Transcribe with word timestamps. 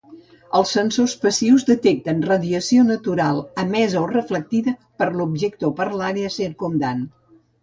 Els 0.59 0.69
sensors 0.75 1.11
passius 1.25 1.65
detecten 1.67 2.23
radiació 2.29 2.85
natural 2.87 3.43
emesa 3.65 4.01
o 4.07 4.09
reflectida 4.15 4.75
per 5.03 5.11
l'objecte 5.21 5.69
o 5.71 5.73
per 5.83 5.89
l'àrea 6.01 6.33
circumdant. 6.41 7.07